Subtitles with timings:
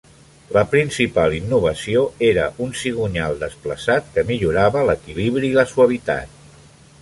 [0.55, 6.43] La principal innovació era un cigonyal desplaçat que millorava l'equilibri i la suavitat.